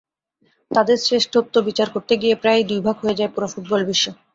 [0.71, 4.05] তাঁদের শ্রেষ্ঠত্ব বিচার করতে গিয়ে প্রায়ই দুই ভাগ হয়ে যায় পুরো ফুটবল বিশ্ব।